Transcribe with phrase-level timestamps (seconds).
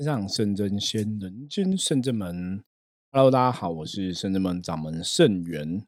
[0.00, 2.64] 天上圣真仙，人间圣真门。
[3.12, 5.84] Hello，大家好，我是圣真门掌门圣元。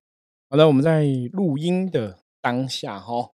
[0.51, 3.31] 好的，我们在录音的当下，哈，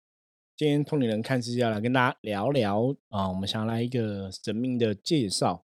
[0.58, 5.64] 今天通灵人看世界来跟大家聊聊啊，我们想来一个神明的介绍。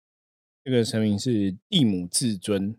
[0.64, 2.76] 这个神明是地母至尊。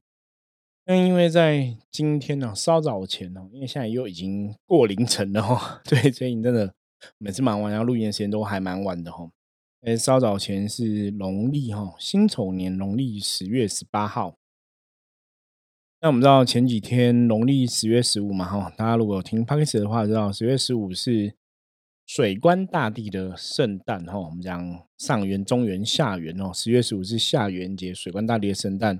[0.86, 6.74] 那因为在今天呢，稍早前哦，因为现在又已经过凌晨了哈， 对，所以你真的
[7.20, 9.32] 每次忙完要录音的时间都还蛮晚的哈。
[9.88, 14.36] 哎，稍早前是农历哈辛丑年农历十月十八号。
[16.02, 21.34] 那我们知道前几天农历十月十五嘛哈，大家如果有听 p o d c a 的话，知道十月十五是
[22.06, 24.20] 水官大帝的圣诞哈。
[24.20, 29.00] 我们讲上元、中元、下元哦，十月十五是下元节，水官大帝的圣诞。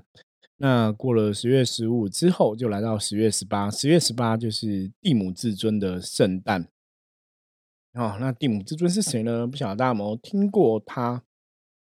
[0.56, 6.66] 那过了十月十五之后，就来到十月十八，十月十八就是地母至尊的圣诞。
[7.98, 9.44] 哦，那地母至尊是谁呢？
[9.44, 11.24] 不晓得大家有没有听过他？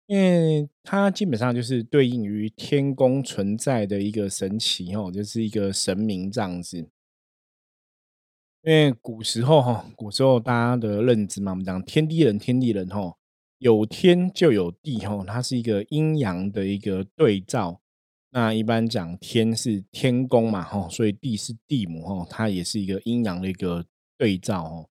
[0.06, 6.78] 因为他基本上就是对应于天宫存在的一个神奇哦，就是一个神明这样子。
[8.62, 13.16] 因为古时候哈，古时候大家的认知嘛，我们讲天地人，天地人哈，
[13.58, 17.80] 有天就有地哈，它是一个阴阳的一个对照。
[18.30, 23.86] 那一般讲天是天宫嘛哈，所以地是地母哈，它也是一个阴阳的一个
[24.18, 24.88] 对照哦。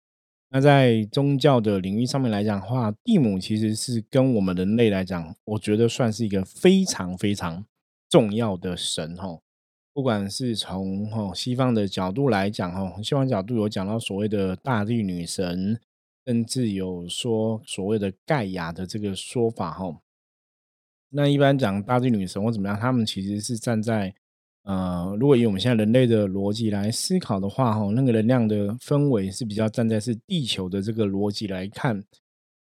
[0.50, 7.64] 那在宗教的领域上面来讲的话，地母其实是跟我们人类来讲，我觉得算是一个非常非常
[8.08, 9.38] 重要的神哈。
[9.92, 15.78] 不管是从哈西方的角度来讲哈，西方角度有讲到所谓的大地女神，
[16.24, 20.00] 甚至有说所谓的盖亚的这个说法哈。
[21.10, 24.14] 那一般讲大地女神或怎么样，他们其实是站在。
[24.68, 31.94] 呃，如果以我们现在人类的逻辑来思考的话，哈，那个能量的氛围是比较站在是地球的这个逻辑来看，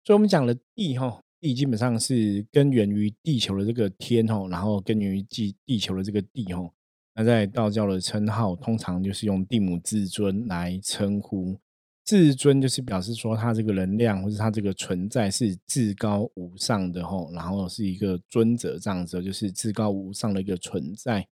[0.04, 6.70] 所以我们讲的地，哈，地基本上是根源于地球的这个天，哈，然后根源于地地球的这个地，哈，
[7.16, 11.58] 那在道教的称号，通常就是用地母至尊来称呼，
[12.04, 21.26] 至尊就是表示说它这个能量或者它这个存在是至高无上的，哈，然后是一个尊者这样子，就是至高无上的一个存在。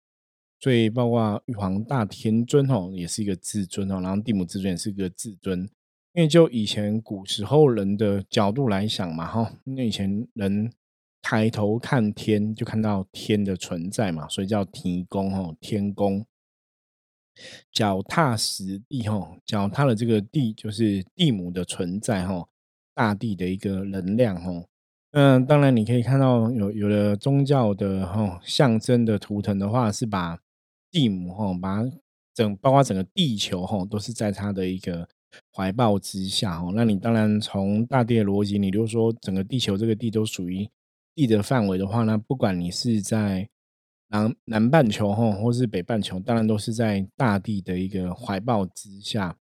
[0.60, 5.62] 所以，包括玉皇大天尊哦，也是一个至尊哦，然后地母至尊也是一个至尊。
[6.14, 10.72] 因为就以前古时候人的角度来想嘛，哈，因为以前人
[11.22, 16.26] 抬头看天就看到天的存在嘛，所以叫天宫哦，天宫。
[17.72, 22.50] 脚踏实地哈，脚踏的这个地就是地母的存在哈，
[22.94, 24.66] 大地的一个能量哈。
[25.12, 30.38] 嗯，当然你可以看到有有的宗教的哈象征的图腾的话，是把
[30.92, 31.84] 地母哈，把
[32.34, 35.08] 整包括整个地球哈，都是在他的一个
[35.54, 36.72] 怀抱之下哈。
[36.74, 40.70] 那你当然从大地的逻辑，你就说整个地球这个地都属于
[41.16, 43.50] 地的范围的话，那不管你是在
[44.08, 49.38] 南南半球哈，或是北半球，当然都是在大地的一个怀抱之下。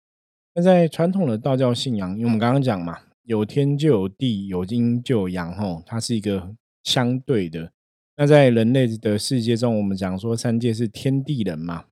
[0.54, 6.54] 那在传统的道教信仰，因为我们刚刚讲嘛，有天就有地，有阴就有阳哈，它是一个
[6.84, 7.72] 相对的。
[8.16, 11.86] 那在人类的世界中，我们讲说三界是天地人嘛。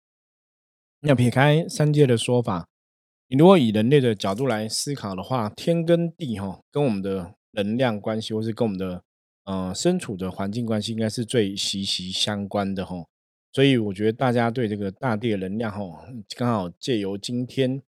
[1.01, 2.69] 那撇开三界的说法，
[3.29, 9.03] 你如果以人类的角度来思考的话，天跟地哈，跟我们的能量关系，或是跟我们的
[9.45, 13.07] 呃身处的环境关系，应该是最息息相关的哈。
[13.51, 16.05] 所以我觉得大家对这个大地的能量哈，
[16.37, 17.83] 刚好借由今天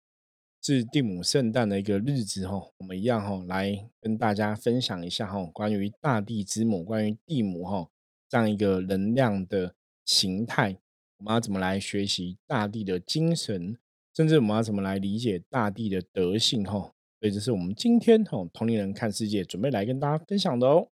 [0.61, 7.89] 是地母圣诞的一个日子哈，我们一样哈，来跟大家分享一下哈，关于大地之母，关于地母哈。
[8.31, 9.75] 这样一个能量的
[10.05, 10.77] 形态，
[11.17, 13.77] 我们要怎么来学习大地的精神，
[14.15, 16.63] 甚至我们要怎么来理解大地的德性？
[16.63, 20.87] 哈，所以这是我们今天哈同龄人看世界准备来跟大家分享的哦。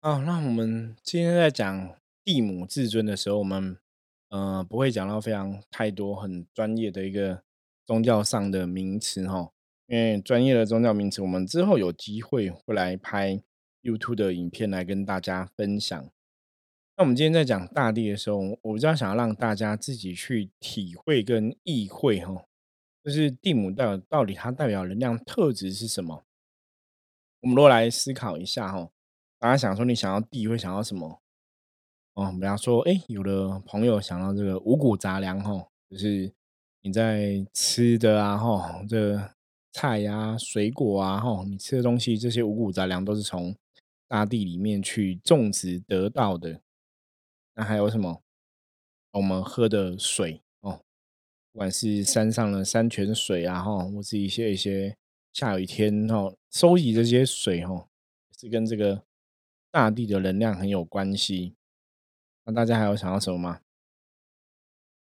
[0.00, 3.76] 啊，那我们今天在讲地母至尊的时候，我们
[4.30, 7.42] 呃不会讲到非常太多很专业的一个
[7.84, 9.50] 宗教上的名词哈，
[9.86, 13.42] 因为专业的宗教名词，我们之后有机会会来拍。
[13.82, 16.10] YouTube 的影片来跟大家分享。
[16.96, 22.44] 那我们今天在讲大地的时候，我比较想要让大家自己去体会跟意会哈，
[23.04, 26.24] 就是地母代表到底它代表能量特质是什么？
[27.40, 28.90] 我们如果来思考一下哈，
[29.38, 31.20] 大家想说你想要地会想要什么？
[32.14, 36.32] 哦，比方说，哎，有的朋友想到这个五谷杂粮哈，就是
[36.82, 39.16] 你在吃的啊哈，这
[39.72, 43.54] 菜呀、水果啊哈，你吃的东西这些五谷杂粮都是从
[44.08, 46.62] 大地里面去种植得到的，
[47.54, 48.22] 那还有什么？
[49.12, 50.82] 我们喝的水哦，
[51.52, 54.96] 不管是山上的山泉水啊，哈，或是一些一些
[55.32, 57.88] 下雨天哦，收集这些水哦，
[58.38, 59.04] 是跟这个
[59.70, 61.54] 大地的能量很有关系。
[62.44, 63.60] 那大家还有想要什么吗？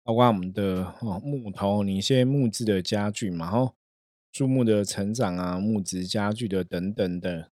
[0.03, 3.75] 包括我们的哦木头，你一些木质的家具嘛，然后
[4.31, 7.51] 树木的成长啊，木质家具的等等的。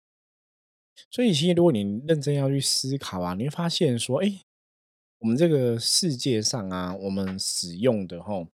[1.10, 4.42] 所以，其实如果你认真要去思考啊，你会发现说，哎，
[5.20, 8.48] 我们这个世界上啊，我们使用的吼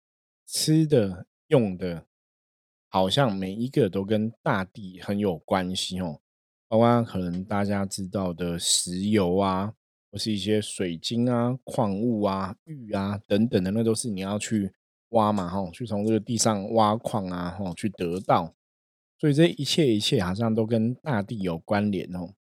[0.46, 2.06] 吃的用的，
[2.90, 6.20] 好像每一个都跟大地很有关系哦。
[6.68, 9.74] 包括可能大家知道的石油啊。
[10.12, 14.72] 或是一些水晶啊、矿物啊、玉啊等等的，那都是你要去
[15.10, 18.54] 挖嘛，哈，去从这个地上挖矿啊，哈，去得到。
[19.24, 22.34] 所以这一切一切好像都跟大地有关联哦。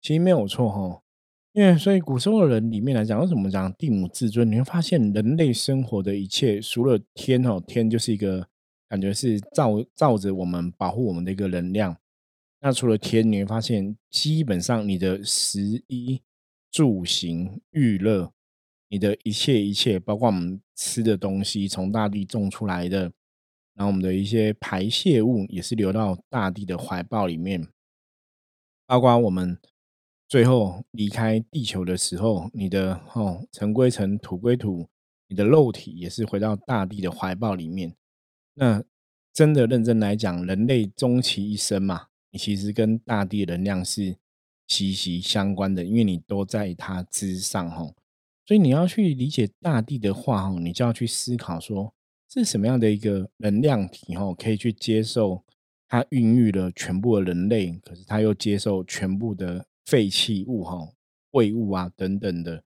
[0.00, 1.02] 其实没有错哈，
[1.52, 4.50] 因为所以古时候的人里面来讲，为什么讲地母至尊？
[4.50, 8.48] 你会发现人类生活的一切，除了天哦，天就是一个
[8.88, 11.94] 感觉是照照着我们保护我们的一个能量。
[12.62, 16.22] 那除了天，你会发现基本上你的食衣。
[16.70, 18.32] 住行娱乐，
[18.88, 23.12] 你的一切一切，包括我们吃的东西，从大地种出来的，
[23.74, 27.68] 然后我们的一些排泄物也是流到大地的怀抱里面，
[28.86, 29.58] 包括我们
[30.28, 34.88] 最后离开地球的时候，你的哦尘归尘，土归土，
[35.28, 37.94] 你的肉体也是回到大地的怀抱里面。
[38.54, 38.82] 那
[39.32, 44.16] 真的认真来讲，人类终其一生嘛，你其实跟大地能量是。
[44.68, 47.94] 息息相关的，因为你都在它之上吼，
[48.46, 51.92] 所以你要去理解大地的话吼，你就要去思考说，
[52.34, 55.44] 是什么样的一个能量体吼，可以去接受
[55.86, 60.94] 它孕育了全部的人类，可是它又接受全部的废弃物吼、
[61.30, 62.64] 秽物啊等等的，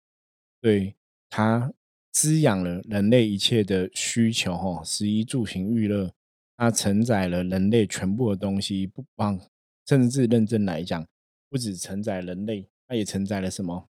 [0.61, 0.95] 对
[1.29, 1.73] 它
[2.13, 6.13] 滋养了人类一切的需求吼，食衣住行娱乐，
[6.57, 9.41] 它承载了人类全部的东西，不光，
[9.85, 11.05] 甚至认真来讲。
[11.49, 13.89] 不止承载人类，它也承载了什么？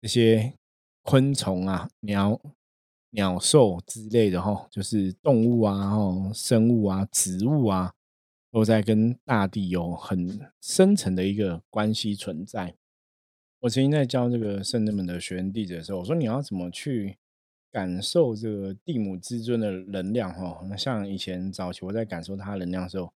[0.00, 0.54] 这些
[1.02, 2.40] 昆虫啊、鸟、
[3.10, 7.92] 鸟兽之类的哈，就是动物啊、哈生物啊、植物啊，
[8.50, 12.74] 都在跟大地有很深层的一个关系存在。
[13.60, 17.18] 我曾经在教这个圣人们的学员弟子的时候，我说你要怎么去
[17.70, 20.64] 感受这个地母之尊的能量哈？
[20.68, 23.12] 那像以前早期我在感受它能量的时候。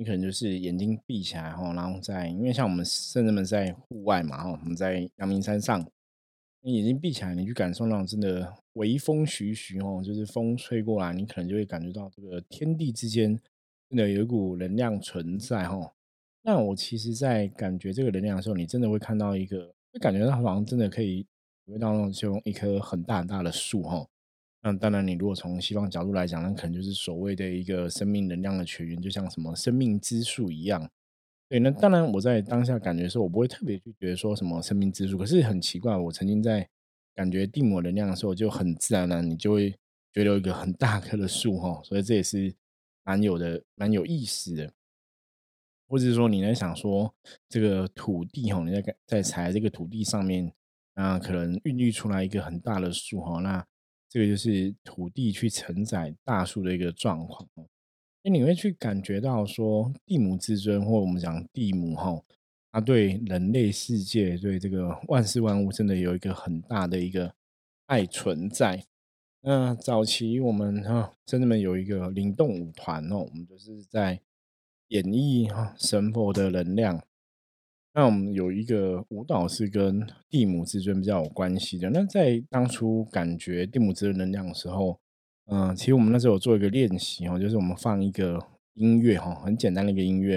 [0.00, 5.84] 你可能就是眼睛闭起来哈，然后在因为像我们圣人们在户外嘛哈，我们在阳明山上，
[6.60, 13.38] 你眼睛闭起来，你去感受那种真的微风徐徐哦，就是风吹过来，你可能就会感觉到这个天地之间
[13.88, 15.92] 真的有一股能量存在哈。
[16.42, 21.22] 那我其实，在感觉这个能量的时候，你真的会看到一个，会感觉到好像真的可以
[21.64, 24.06] 体会到那种就一棵很大很大的树哈。
[24.62, 30.90] 那当然，你如果从西方角度来讲，那可能就是所谓的一个生命能量的泉源，就像什么生命之树一样。
[31.48, 35.16] 对，那当然我在当下感觉说，我不会特别去觉得说什么生命之树。
[35.16, 36.68] 可是很奇怪，我曾经在
[37.14, 39.70] 感觉地母能量的时候，就很自然的，你就会
[40.12, 41.80] 觉得有一个很大棵的树哈。
[41.82, 42.54] 所以这也是
[43.04, 44.72] 蛮有的，蛮有意思的。
[45.88, 47.14] 或者是说，你在想说
[47.48, 50.52] 这个土地哈，你在在踩这个土地上面，
[50.94, 53.66] 那可能孕育出来一个很大的树哈，那。
[54.10, 57.46] 这个就是土地去承载大树的一个状况
[58.22, 62.20] 那你会去感觉到说地母至尊，或我们讲地母哈，
[62.72, 67.32] 他对人类世界、对这个万事万物，真的有一个很大的一个
[67.86, 68.84] 爱存在。
[69.40, 74.20] 那早期我们哈，真的们有一个灵动舞团哦，我们就是在
[74.88, 77.02] 演绎哈神佛的能量。
[77.94, 81.88] 那我们有一个舞蹈是跟地母至尊比较有关系的。
[81.90, 85.00] 那在当初感觉地母至尊能量的时候，
[85.50, 88.38] 嗯，其实我们那时候有做一个练习哦，就是我们放一个
[88.74, 90.36] 音乐哈，很简单的一个音乐，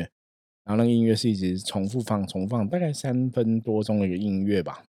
[0.63, 4.83] 然后那个音乐是一直重复放、重放，大概三分多钟的一个音乐吧。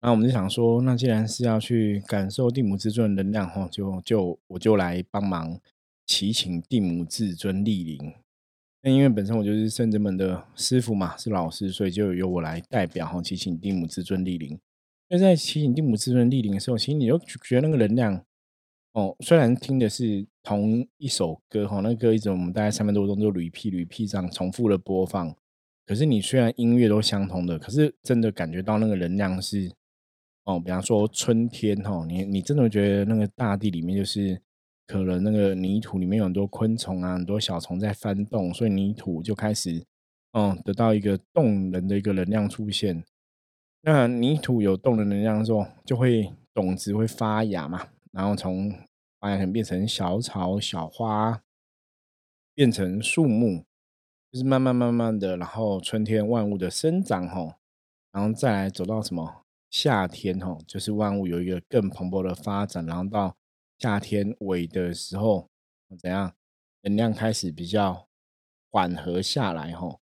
[0.00, 5.60] 那我们就想说，那既然是要去感受地母至尊的能量哈，就就我就来帮忙
[6.06, 8.14] 祈请地母至尊莅临。
[8.80, 14.58] 那因为本身我就是圣者们的师傅嘛，是老师，所以就由我来代表哈，祈请地母至尊莅临。
[15.08, 18.24] 那在祈请地母至尊莅临的时候，其实你就觉得那个能量
[18.92, 25.34] 哦，虽然听的是同一首歌哈，那歌一直我们大概三分多钟就捋屁捋屁这样重复的播放，
[25.86, 29.70] 可是你虽然音乐都相同的，可是真的感觉到那个能量是
[30.44, 34.40] 哦，比方说春天哈，你你真的觉得那个大地里面就是。
[34.90, 39.84] 可能那个泥土里面有很多昆虫啊，很多小虫在翻动，所以泥土就开始，
[40.32, 43.04] 嗯，得到一个动人的一个能量出现。
[43.82, 47.88] 那泥土有动的能量之后，就会种子会发芽嘛，
[48.18, 48.68] 然后从
[49.20, 51.40] 发芽可能变成小草、小花，
[52.52, 53.64] 变成树木。
[54.32, 57.54] 就是慢慢慢慢的，然后春天万物的生长吼，
[58.10, 63.36] 然后再来走到什么夏天吼，就是万物有一个更蓬勃的发展，然后到
[63.78, 65.48] 夏天尾的时候
[65.98, 66.34] 怎样，
[66.82, 68.08] 能量开始比较
[68.70, 70.00] 缓和下来吼。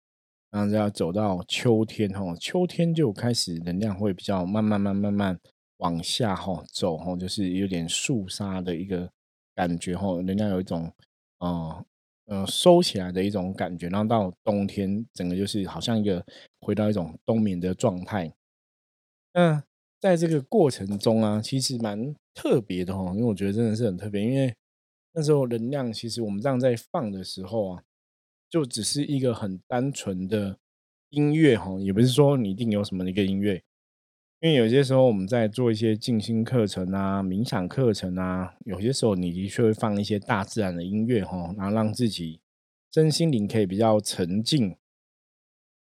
[0.51, 5.39] 然后就要走到秋天吼，秋天就开始能量会比较慢慢慢慢慢
[5.83, 9.11] 往下吼走吼，就是有点肃杀的一个
[9.53, 10.91] 感觉吼，能量有一种
[11.39, 11.85] 呃
[12.25, 13.89] 呃收起来的一种感觉。
[13.89, 16.25] 然后到冬天，整个就是好像一个
[16.61, 18.33] 回到一种冬眠的状态。
[19.33, 19.63] 那
[19.99, 24.55] 在这个过程中啊，其实蛮特别的哈，因为我觉得真的是很特别，因为
[25.13, 27.83] 那时候能量其实我们这样在放的时候啊。
[28.53, 30.59] 就只是一个很单纯的
[31.09, 33.63] 音乐哈，也不是说你一定有什么一个音乐，
[34.43, 42.41] 因为有些时候我们在做一些静心课程啊、冥想课程啊，有些时候你的确会放一些大自然的音乐哈，然后让自己
[42.91, 44.75] 身心灵可以比较沉静，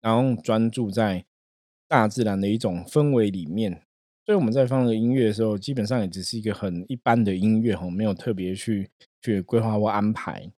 [0.01, 1.23] 然后专注在
[1.88, 3.81] 大自然的一种氛围里面。
[4.25, 8.89] 所以我们在放个音乐的时候，基本上也只是一个很一般的音乐哈，没有特别去
[9.21, 10.51] 去规划或安排。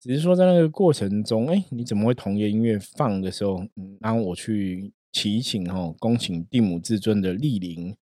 [0.00, 7.96] 只是说，在那个过程中，哎，你怎么会同一个音乐放的时候，嗯，然后我去祈请哦，恭请地母至尊的莅临，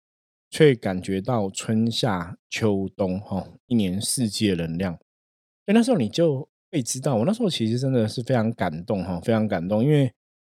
[0.49, 4.93] 却感觉到春夏秋冬哈一年四季的能量。
[5.67, 10.05] 所以那时候你就会知道，我那时候其实真的是非常感动哈，非常感动，因为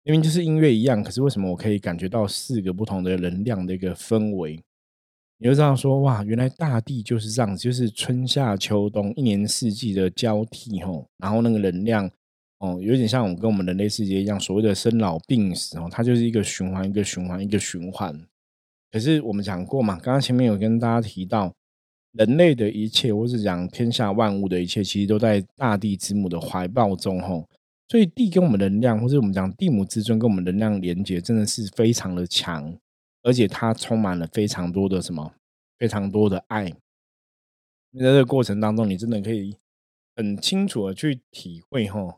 [0.05, 4.63] 明明就是音乐一样，可是为什么我可以感觉到四个不同的能量的一个氛围？
[5.39, 12.09] 你就这样说哇，原来大地就是这样子，就是春夏秋冬一年四季的交替吼，然后那个能量
[12.65, 18.19] 哦，有点像我们跟我们人类世界一样，所谓的生老病死哦，它就是一个循环，一个循环，一个循环。
[18.91, 21.53] 可是我们讲过嘛，刚刚前面有跟大家提到，
[22.13, 27.47] 人类的一切，或是讲天下万物的一切，其实都在大地之母的怀抱中吼。
[27.89, 32.75] 所以地跟我们能量，或是我们讲地母之尊跟我们能量连接，真的是非常的强。
[33.23, 35.35] 而且它充满了非常多的什么，
[35.79, 36.65] 非常多的爱。
[36.67, 39.57] 在这个过程当中，你真的可以
[40.17, 42.17] 很清楚的去体会哈，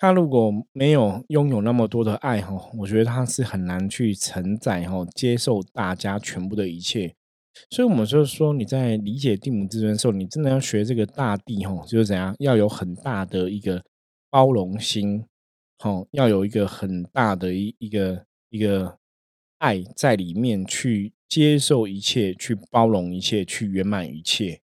[0.00, 7.14] 他如果没有拥有那么多的爱哈，我觉得他是很难去承载哈，接受大家全部的一切。
[7.70, 13.84] 所以，我们就是说，你在理解地母之尊的时候，你真的要学这个大地哈，就是怎样要有很大的一个
[14.30, 15.24] 包容心，
[15.78, 18.98] 哈，要有一个很大的一一个一个。
[19.60, 24.62] 爱在里面去接受一切，去包容一切，去圆满一切。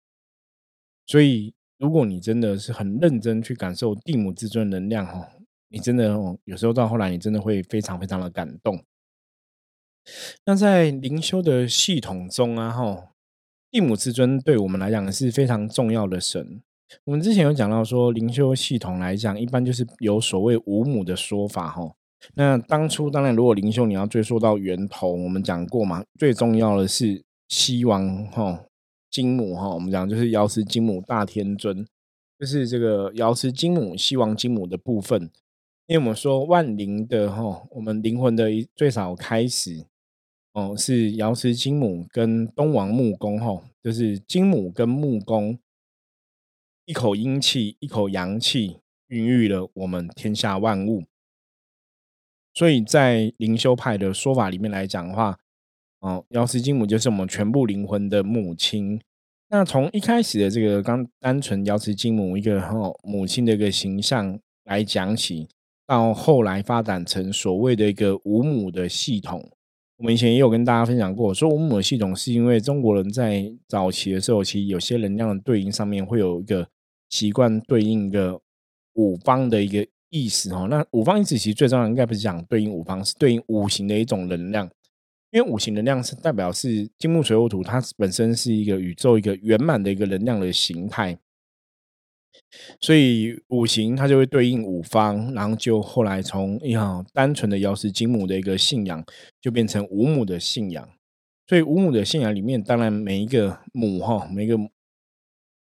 [1.04, 5.28] 所以，如果你真的是很认真去感受地母至尊能量哈，
[5.68, 8.82] 你真的有时候到后来，你真的会非常非常的感动。
[10.44, 13.08] 那在灵修的系统中啊，哈，
[13.70, 16.62] 地母至尊对我们来讲是非常重要的神。
[17.04, 21.94] 我们之前有讲到说，灵修系统来讲，一般就是有所谓五母的说法哈。
[22.34, 28.64] 那当初当然，如果灵修你要追溯到源头，我们讲过嘛，最重要的是西王哈
[29.14, 31.86] 金母哈，我们讲就是瑶池金母大天尊，
[32.36, 35.30] 就是这个瑶池金母西王金母的部分。
[35.86, 39.86] 因为我们说万灵的哈，我们灵魂的最少开始
[40.54, 45.56] 哦，是瑶池金母跟东王木工哈，就是金母跟木工
[46.86, 51.04] 一口阴气一口阳气，孕育了我们天下万物。
[52.52, 55.38] 所以在灵修派的说法里面来讲的话，
[56.04, 59.00] 哦，瑶池金母就是我们全部灵魂的母亲。
[59.48, 65.48] 那从一开始的这个刚单纯瑶池金母一个哦母亲的一个形象来讲起，
[65.86, 69.42] 到后来发展成所谓的一个五母的系统。
[69.96, 76.68] 我们以前也有跟大家分享过，说五母系统是因为中国人在早期的时候，其实有些能量的对应上面会有一个
[77.08, 78.38] 习惯对应一个
[78.92, 79.86] 五方的一个。
[80.10, 84.70] 意思哦，那五方意思其实最重要应该不是讲对应五方，是对应五行的一种能量，
[85.34, 91.18] 因为五行能量是代表是金木水火土，它本身是一个宇宙一个圆满的一个能量的形态，
[92.80, 99.04] 所以五行它就会对应五方，然后就后来从一样单纯的瑶池金母的一个信仰，
[99.40, 100.88] 就变成五母的信仰，
[101.48, 104.56] 所以五母的信仰里面，当然每一个母哈，每一个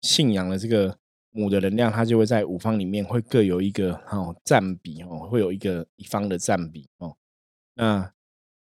[0.02, 0.98] 信仰的这个。
[1.38, 7.18] 母的能量，它就会在五方里面会各有一个哦占比哦，会有一个一方的占比哦。
[7.74, 8.10] 那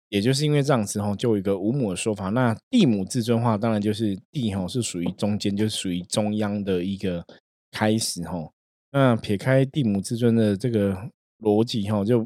[0.09, 2.29] 也就是因为这样子吼，就有一个五母的说法。
[2.31, 7.25] 那地母至尊化，当然就是地吼是属于中间，就是属于中央的一个
[7.71, 8.53] 开始吼。
[8.93, 10.97] 那撇开地母至尊的这个
[11.41, 12.19] 逻辑吼，就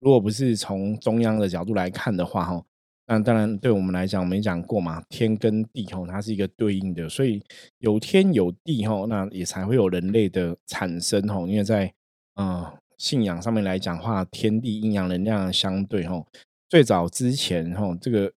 [0.00, 2.64] 如果不是从中央的角度来看的话吼。
[3.08, 7.42] 那当然，对我们来讲，我们讲过嘛，天跟地吼，它是一个对应的，所以
[7.78, 11.46] 有天有地吼，那也才会有人类的产生吼。
[11.48, 11.92] 因为在
[12.34, 16.24] 啊信仰上面来讲话，天地阴阳能量相对吼，
[16.72, 18.32] 最早之前哈，这个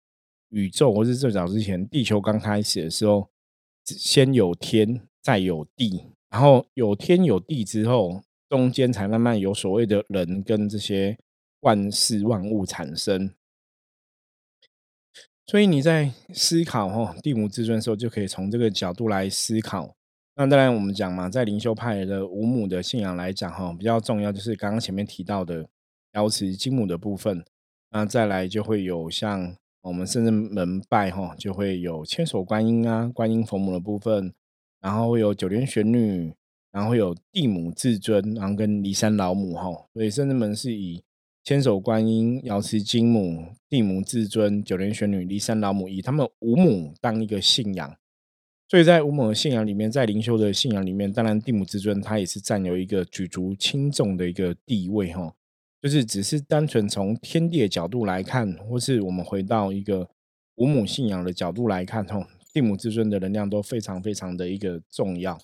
[0.50, 3.30] 宇宙或是最早之前，地球刚开始的时候，
[3.86, 11.16] 先有天，再有地，然后有天有地之后，中间才慢慢有所谓的人跟这些
[11.60, 13.32] 万事万物产生。
[15.46, 19.96] 所以你在思考哈地母至尊的时候，就可以从这个角度来思考。
[20.36, 25.70] 那当然，我们讲嘛，在灵修派的五母的信仰来讲哈，比较重要就是刚刚前面提到的
[26.14, 27.46] 瑶池金母的部分。
[27.94, 34.34] 那再来就会有像我们甚至门拜哈，就会有千手观音啊、观音佛母的部分，
[34.82, 36.34] 然后会有九莲玄女，
[36.72, 39.70] 然后有地母至尊，然后跟骊山老母哈。
[39.94, 41.02] 所以甚至门是以。
[41.46, 47.94] 千手观音、瑶池金母、地母至尊、九莲玄女、骊山老母，以他们五母当一个信仰，
[48.70, 55.36] 所以在五母的信仰里面，在灵修的信仰里面，当然地母至尊它也是占有一个举足轻重的一个地位哈。
[55.84, 60.10] 就是只是单纯从天地的角度来看，或是我们回到一个
[60.56, 65.38] 五母信仰的角度来看吼，地母至尊的能量都非常非常的一个重要。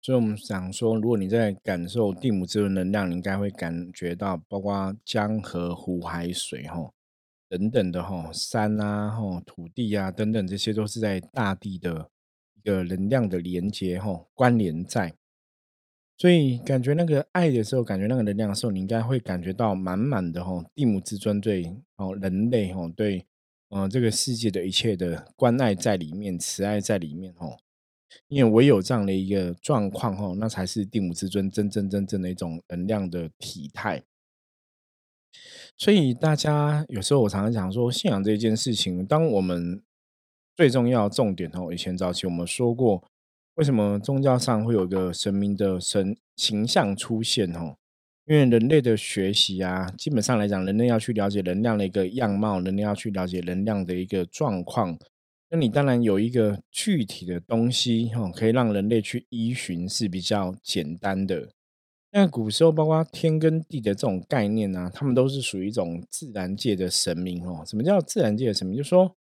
[0.00, 6.92] 所以，我们想说，如果你在感受地母至尊能量，你应该会感觉到，包括江河湖海水吼
[7.48, 12.10] 等等的吼山啊吼土地啊等等，这些都是在大地的
[12.56, 15.14] 一个能量的连接吼关联在。
[16.22, 23.26] 所以，感觉那个爱的时候，感觉那个能量的时候，你应该会感觉到满满的哈地母之尊对哦人类哦对
[23.70, 27.56] 嗯这个世界的一切的关爱在里面，慈爱在里面哦。
[28.28, 34.04] 因为唯有这样的一个状况哦，那才是地母之尊真真正正的一种能量的体态。
[35.76, 39.82] 所以大家有时候我常常讲说，信仰这件事情，当我们
[40.54, 43.02] 最重要重点哦，以前早期我们说过，
[43.54, 47.76] 为什么宗教上会有一个神明的神形象出现哦？
[48.24, 54.96] 因为人类的学习啊，基本上来讲，人类要去了解能量的一个样貌，人类要去了解能量的一个状况。
[55.50, 61.50] 那你当然有一个具体的东西哈，可以让人类去依循是比较简单的。
[62.12, 67.62] 那古时候包括天跟地的这种概念呢，他们都是属于一种自然界的神明哦。
[67.66, 68.76] 什么叫自然界的神明？
[68.76, 69.14] 就说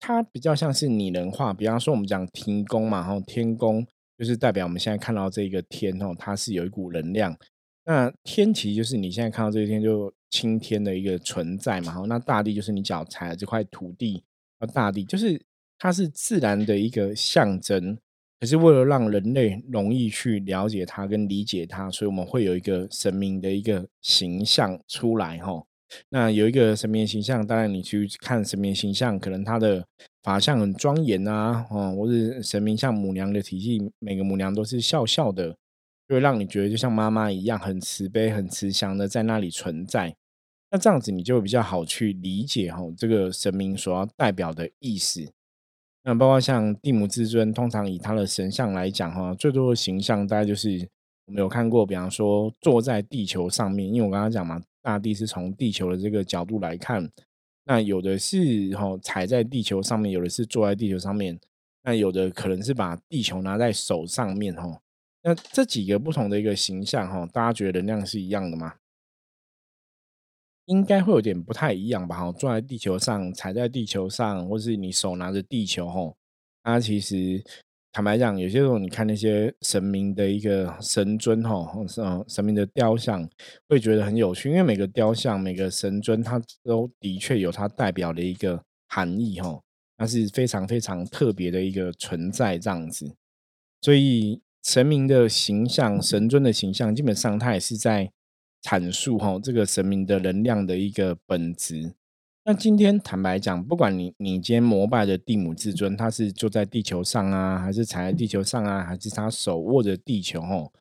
[0.00, 1.52] 它比较像是拟人化。
[1.52, 7.36] 比方说我们讲天宫嘛，哈，天宫就是代表我们现在看到这个天哦，它是有一股能量。
[7.84, 12.04] 那天其实就是你现在看到这一天就青天的一个存在嘛，哈。
[12.06, 14.24] 那大地就是你脚踩的这块土地，
[14.72, 15.40] 大地就是。
[15.80, 17.96] 它是自然的一个象征，
[18.40, 25.62] 可是为了让人类容易去了解它跟理解它，所以我们会有一个神明的一个形象出来哈。
[26.10, 29.84] 那有一个神明形象，当然你去看神明形象，可能他的
[30.22, 35.56] 法相很庄严啊，哦，或是神明像母娘的体系，每个母娘都是笑笑的，
[36.08, 40.14] 就会让你觉得就像妈妈一样，很慈悲、很慈祥的在那里存在。
[40.70, 45.26] 那这样子你就比较好去理解哈，这个神明所要代表的意思。
[46.04, 50.86] 那包括像地母至尊，通常以他的神像来讲，哈，最多的形象大概就是
[51.26, 57.06] 我们有看过，比方说坐在地球上面，因为我刚刚讲嘛，大地是从地球的这个角度来看，
[57.64, 61.38] 那有的是哈踩在地球上面，有的是坐在地球上面，
[61.82, 64.80] 那有的可能是把地球拿在手上面，哈，
[65.22, 68.76] 那这几个不同的一个形象，哈，大家觉得能量是一样的吗？
[70.64, 72.16] 应该会有点不太一样吧？
[72.16, 76.16] 哈，坐在地球上，踩在地球上，或是你手拿着地球，吼，
[76.62, 77.44] 它其实
[77.98, 83.28] 坦白讲，有些时候你看那些神明的一个神尊，吼，神神明的雕像，
[83.68, 89.60] 会觉得很有趣，因为每个雕像、每个神尊，它都的确有它代表的一个含义，哈，
[89.96, 93.16] 那是非常非常特别的一个存在，这样子。
[93.80, 98.12] 所以神明的形象、神尊的形象，基本上它也是在。
[98.60, 101.94] 阐述哈这个神明的能量的一个本质。
[102.50, 110.72] 那今天坦白讲，不管你你今天膜拜的蒂姆至尊，他是坐在地球上啊，还是踩在地球上啊，还是他手握着地球吼，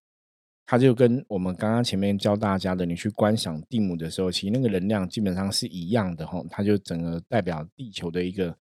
[0.65, 8.55] 他就跟我们刚刚前面教大家的，你去观想蒂姆的时候，其实那个能量基本上是一样的吼，它就整个代表地球的一个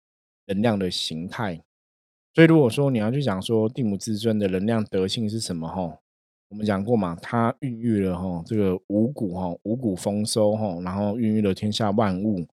[0.47, 1.61] 能量的形态。
[2.33, 5.97] 所以如果说你要去讲说蒂姆至尊的能量德性是什么吼？
[6.49, 12.45] 我们讲过嘛，它孕育了吼这个五谷吼五谷丰收吼，然后孕育了天下万物，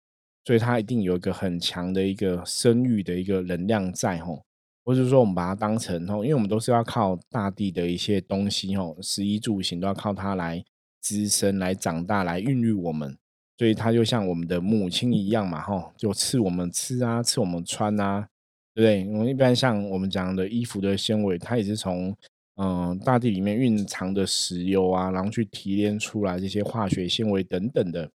[0.44, 4.42] 所以它一定有一个很强的一个生育的一个能量在吼，
[4.84, 10.62] 或者说我们把它当成哈，因为我们都是要靠大地的一些东西吼，食衣住行都要靠它来
[11.00, 13.16] 滋生、来长大、来孕育我们，
[13.56, 18.28] 所以它就像我们的母亲一样嘛哈，就赐我们吃啊，赐我们穿啊，
[18.74, 19.12] 对不对？
[19.14, 22.14] 我们一般像我们讲的衣服的纤维，它也是从
[22.56, 28.10] 嗯，大地里面蕴藏的石油啊，然后去提炼出来这些化学纤维等等的。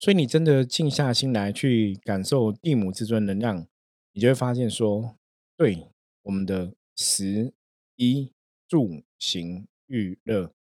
[0.00, 3.66] 所以你真的静下心来去感受地母至尊能量，
[4.12, 5.14] 你就会发现说，
[5.58, 5.88] 对
[6.22, 7.52] 我们的食
[7.96, 8.32] 衣
[8.66, 10.54] 住行娱乐，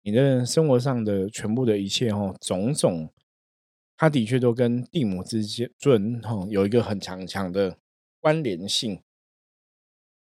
[0.00, 3.12] 你的生活上的全部的一切哈，种种，
[3.94, 5.44] 它的确都跟地母之
[5.76, 7.76] 尊哈有一个很强强的
[8.20, 9.02] 关联性。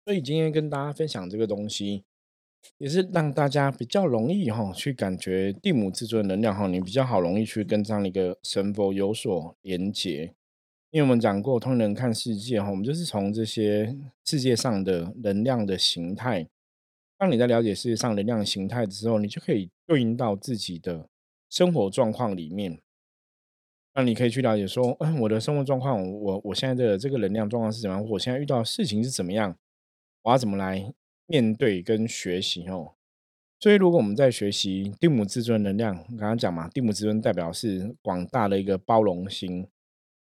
[0.03, 2.03] 所以今天跟大家分享这个东西。
[2.77, 10.33] 也是让大家比较容易哈，去感觉地母至尊能量哈，你比较好容易去跟这样的一个神佛有所连结。
[10.91, 16.47] 因为我们讲过，通人看世界哈，我们就是从这些世界上的能量的形态。
[17.17, 21.09] 当你在了解世界上能量形态之后，你就可以对应到自己的
[21.49, 22.79] 生活状况里面。
[23.93, 28.09] 那你可以去了解说，嗯，我的生活状况，我我现在的这个能量状况是怎么样？
[28.11, 29.57] 我现在遇到的事情是怎么样？
[30.23, 30.93] 我要怎么来？
[31.27, 32.93] 面对跟学习哦，
[33.59, 39.67] 所以如果我们在学习地母至尊能量，刚刚讲嘛，地母至尊代表是广大的一个包容心。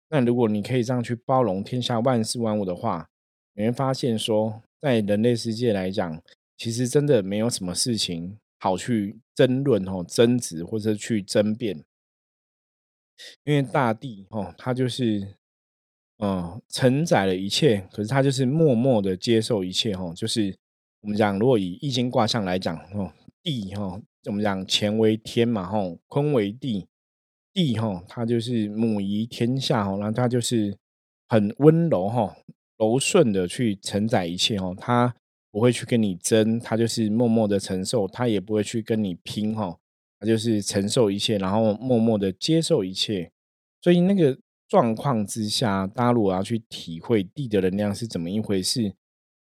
[0.09, 3.07] 那如果你可以这样去包容天下万事万物的话，
[3.53, 6.21] 你会发现说，在人类世界来讲，
[6.57, 11.85] 其实真的没有什么事情好去争论哦、争执或者去争辩，
[13.45, 15.35] 因为大地哦，它就是
[16.17, 20.57] 嗯承载了一切，可是它就是默默的接受一切哦，就是。
[21.01, 26.87] 我们讲，如果以易经卦象来讲，哦，地哈，我们讲乾为天嘛，吼，坤为地，
[27.53, 30.77] 地哈，它就是母仪天下，吼，然后它就是
[31.27, 32.35] 很温柔，哈，
[32.77, 35.15] 柔顺的去承载一切，哦，它
[35.51, 39.79] 不会去跟你争，它就是默默的承受，它也不会去跟你拼，哈，
[40.19, 43.31] 它就是承受一切，然后默默的接受一切。
[43.81, 48.93] 所以那个状况之下，大家如果要去体会地的能量是怎么一回事。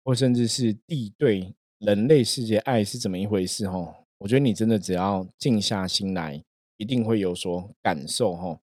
[0.09, 3.67] 或甚至是地对人类世界爱是怎么一回事？
[3.67, 3.95] 哦？
[4.17, 6.43] 我觉得你真的只要静下心来，
[6.79, 8.59] 一定会有所感受，哈。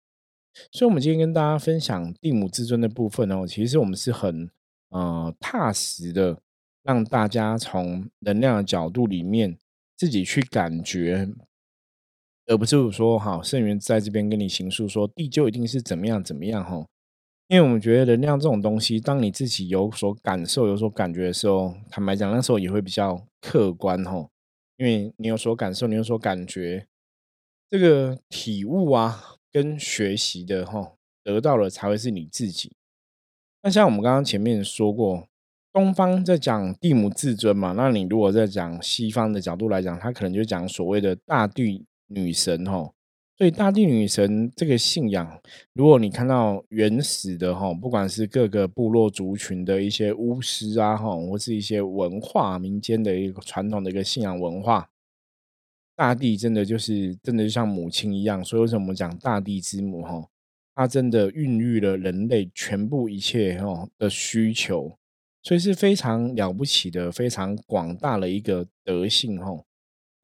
[0.72, 4.50] 所以，我们今天跟大家分享地母至尊的部分哦，其实我们是很
[4.92, 6.40] 呃踏实的，
[6.82, 9.58] 让大家从能量的角度里面
[9.98, 11.28] 自己去感觉，
[12.46, 16.88] 而不是说哈圣元在这边跟你行述说地就一定是怎么样怎么样，哈。
[17.48, 24.30] 因为我们觉得能量这种东西，当你自己有所感受、有所感觉的时候，坦白讲，那时候也会比较客观吼。
[24.78, 26.88] 因为你有所感受，你有所感觉，
[27.70, 32.76] 这个体悟啊，跟学习的吼，得到了才会是你自己。
[33.62, 35.28] 那像我们刚刚前面说过，
[35.72, 42.96] 东方在讲地母至尊嘛，那你如果在讲西方的角度来讲，他可能就讲所谓的大地女神吼。
[43.36, 45.42] 所以大地女神这个信仰，
[45.74, 54.88] 如果你看到原始的哈，不管是各个部落族群的一些巫师啊哈，或是一些文化民间的一个传统的一个信仰文化，
[55.96, 58.46] 大地真的就是真的就像母亲一样。
[58.46, 60.28] 所以为什么我们讲大地之母哈？
[60.76, 64.96] 它真的孕育了人类全部一切哈的需求，
[65.42, 69.64] 所以是非常了不起的、非常广大的一个德性哈。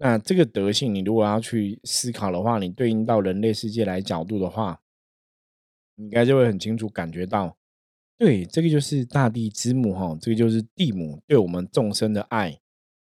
[0.02, 4.80] 那这个德性，你如果要去思考的话，你对应到人类世界来角度的话，
[5.96, 7.58] 你应该就会很清楚感觉到，
[8.18, 12.58] 对，这个就是大地之母哈，这个就是地母对我们众生的爱，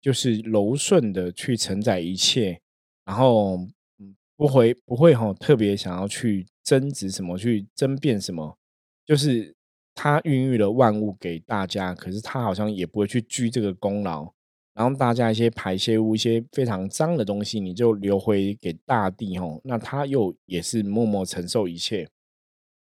[0.02, 2.60] 就是柔顺的去承载一切，
[3.06, 3.56] 然后
[3.98, 8.58] 嗯，不会不会哈，特别想要去争执什么，去争辩什么，
[9.06, 9.56] 就是
[9.94, 14.34] 他孕育了万物给大家，可是他好像也不会去居这个功劳。
[14.74, 22.08] 然后大家一些排泄物、一些非常脏的东西，你就留回给大地吼，那他又也是默默承受一切。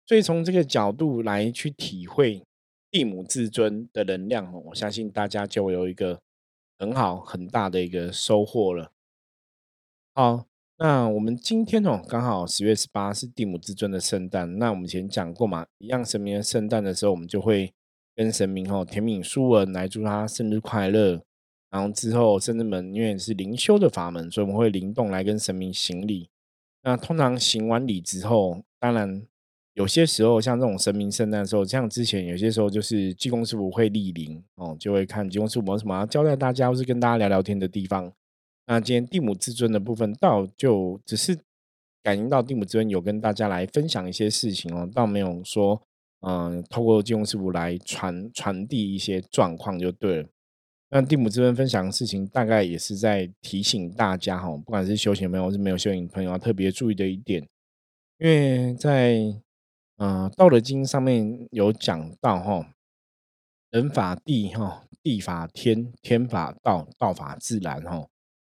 [0.07, 2.43] 所以从这个角度来去体会
[2.91, 6.19] 地母至尊的能量哦我相信大家就有一个
[6.79, 8.91] 很好很大的一个收获了。
[10.15, 10.47] 好，
[10.79, 14.59] 那我们今天哦，刚好十月十八是地母至尊的圣诞。
[14.59, 17.73] 那我们以前讲过嘛，一样神明的圣诞的时候，我们就会
[18.15, 21.23] 跟神明哦甜品书文来祝他生日快乐。
[21.71, 26.29] 然后之后，圣至门因为是灵修的法门，所以我们会灵动来跟神明行礼。
[26.83, 29.23] 那通常行完礼之后，当然
[29.75, 38.11] 有些时候像这种神明圣诞的时候，像之前有些时候就是济公师傅会莅临哦，就会看济公师傅有什么要交代大家，或是跟大家聊聊天的地方。
[38.67, 41.39] 那今天地母至尊的部分，倒就只是
[42.03, 45.81] 感应到地母至尊有跟大家来分享一些事情哦，倒没有说
[46.21, 50.29] 嗯，透过济公师傅来传传递一些状况就对了。
[50.91, 57.47] 那蒂姆这边分享的事情，大概也是在提醒大家哈，不管是修行朋友还是没有修行朋友，要特别注意的一点，
[58.19, 59.19] 因为在
[59.99, 62.73] 嗯《道德经》上面有讲到哈，
[63.71, 68.09] 人法地哈，地法天，天法道，道法自然哈。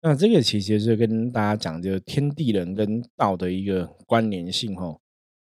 [0.03, 4.97] 那这个其实是跟大家讲，就是天地人跟道的一个关联性哈。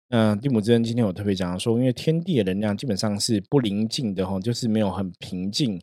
[0.09, 5.81] 那蒂姆之恩今天我特别讲说，因为天地的能量基本上是不宁静的哈，就是没有很平静。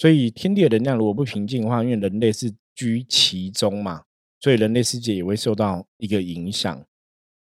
[0.00, 4.04] 所以天地的能量如果不平静的话，因为人类是居其中嘛，
[4.40, 6.82] 所以人类世界也会受到一个影响。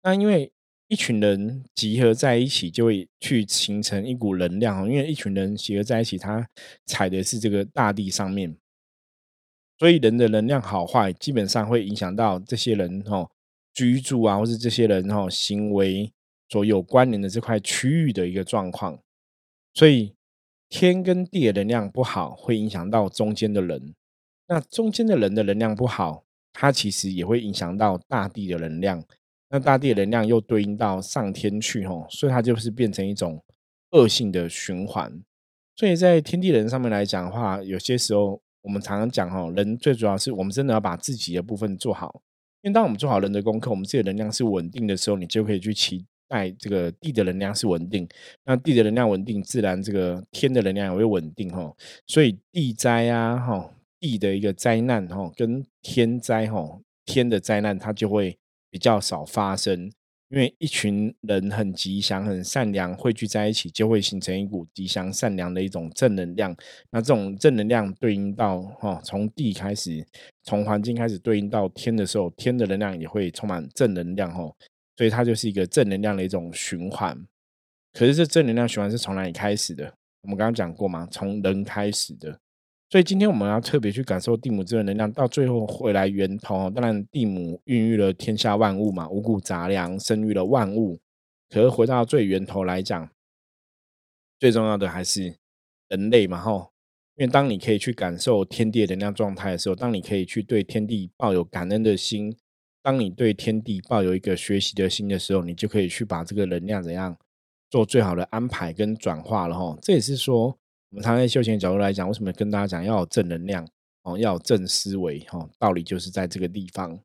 [0.03, 0.51] 那因为
[0.89, 6.45] 一群人集合在一起，就会去形成一股能量因为一群人集合在一起，他
[6.85, 8.53] 踩的是这个大地上面，
[9.79, 13.31] 所以人的能量好坏，基本上会影响到这些人哦
[13.73, 16.11] 居住啊，或是这些人哦行为
[16.49, 18.99] 所有关联的这块区域的一个状况。
[19.73, 20.13] 所以
[20.71, 23.93] 天跟地的能量不好，会影响到中间的人。
[24.47, 29.03] 那中间的人的能量不好，它其实也会影响到大地的能量。
[29.49, 33.43] 那大地的能量又对应到上天去吼，所以它就是变成一种
[33.91, 35.21] 恶性的循环。
[35.75, 42.21] 所以在天地人上面来讲的话，有些时候我们常常讲吼，人最主要是我们真的要把自己的部分做好。
[42.61, 48.07] 因为当我们做好人的功课，我们自己的能量是稳定的时候，你就可以去期待这个地的能量是稳定。
[48.45, 51.75] 那地的能量稳定，自然这个天的能量也会稳定吼。
[52.07, 58.37] 所以地灾啊吼，地的一个灾难吼，跟天灾吼，天的灾难它就会。
[58.73, 59.91] 比较少发生，
[60.29, 66.55] 因为一群人很吉祥、很善良，汇聚在一起，就会形成一股吉祥、善良的一种正能量。
[66.89, 70.07] 那这种正能量对应到哈，从地开始，
[70.43, 74.49] 从环境开始对应到天的时候，天的能量也会充满正能量哈。
[75.01, 77.17] 所以它就是一个正能量的一种循环。
[77.91, 79.91] 可是这正能量循环是从哪里开始的？
[80.21, 82.39] 我们刚刚讲过嘛，从人开始的。
[82.87, 86.69] 所以今天我们要特别去感受地母这个能量，到最后回来源头。
[86.69, 90.99] 当然，地母孕育了天下万物嘛，五谷杂粮生育了万物。
[91.49, 93.09] 可是回到最源头来讲，
[94.39, 95.35] 最重要的还是
[95.87, 96.69] 人类嘛，吼。
[97.15, 102.37] 因为当你可以去感受天地的能量状态的时候，当你可以去对天地抱有感恩的心，
[102.81, 107.17] 当你对天地抱有一个学习的心的时候，你就可以去把这个能量怎样
[107.69, 109.77] 做最好的安排跟转化了，哈。
[109.81, 110.57] 这也是说。
[110.89, 113.65] 我们常在修行角度来讲，为什么跟大家讲要有正能量
[114.03, 115.49] 哦，要有正思维哈？
[115.57, 116.99] 道理就是在这个地方。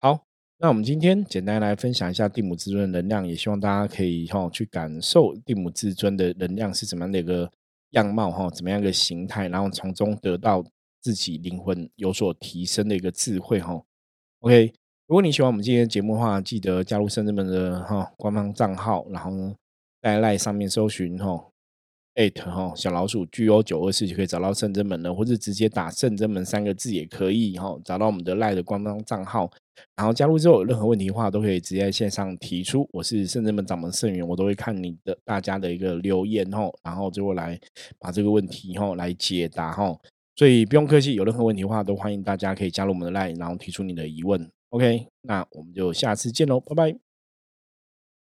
[0.00, 0.24] 好，
[0.56, 7.52] 那我们今天简单来分享一下地母至尊的能量，也希望大家可以哈去感受地母至尊的能量是怎么样的一个
[7.90, 10.64] 样貌哈，怎么样一个形态，然后从中得到
[11.02, 13.82] 自己灵魂有所提升的一个智慧哈。
[14.38, 14.72] OK，
[15.10, 19.52] 如果你喜欢我们今天的节目的话，记得加入圣人们的哈官方账号，然后呢
[20.00, 21.48] 在赖上面搜寻哈。
[22.14, 29.50] at 哈小老鼠 G O 九二四就可以找到圣真门了，或者直接打圣真门三个字也可以哈，找到我们的赖的官方账号，
[29.96, 32.88] 然后加入之后有任何问题的话都可以直接在线上提出。
[32.92, 37.58] 我是圣真门掌门圣元，我都会看你的大家的一个留言哈，然后就会来
[37.98, 39.92] 把这个问题哈来解答哈，
[40.36, 44.48] 所以不用客气，有任何问题的话都欢迎大家可以加入我们的赖，然后提出你的疑问。
[44.70, 47.09] OK，那我们就下次见喽，拜拜。